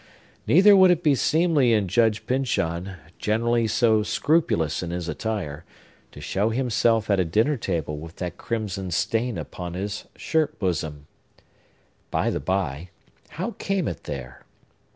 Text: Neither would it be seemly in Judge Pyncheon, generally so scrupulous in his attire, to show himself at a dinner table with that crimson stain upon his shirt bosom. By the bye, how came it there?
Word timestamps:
Neither 0.47 0.75
would 0.75 0.89
it 0.89 1.03
be 1.03 1.13
seemly 1.13 1.73
in 1.73 1.87
Judge 1.87 2.25
Pyncheon, 2.25 2.95
generally 3.19 3.67
so 3.67 4.01
scrupulous 4.01 4.81
in 4.81 4.89
his 4.89 5.07
attire, 5.07 5.63
to 6.11 6.19
show 6.19 6.49
himself 6.49 7.07
at 7.11 7.19
a 7.19 7.23
dinner 7.23 7.55
table 7.55 7.99
with 7.99 8.15
that 8.15 8.35
crimson 8.35 8.89
stain 8.89 9.37
upon 9.37 9.75
his 9.75 10.05
shirt 10.15 10.57
bosom. 10.57 11.05
By 12.09 12.31
the 12.31 12.39
bye, 12.39 12.89
how 13.33 13.51
came 13.59 13.87
it 13.87 14.05
there? 14.05 14.43